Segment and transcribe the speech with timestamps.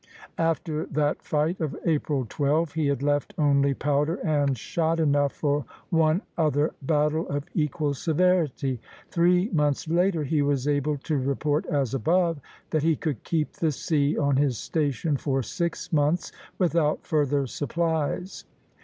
[0.39, 5.63] After that fight of April 12 he had left only powder and shot enough for
[5.91, 8.79] one other battle of equal severity.
[9.11, 12.39] Three months later he was able to report as above,
[12.71, 18.45] that he could keep the sea on his station for six months without further supplies.